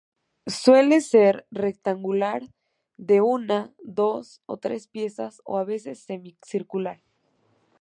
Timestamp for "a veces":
5.59-5.99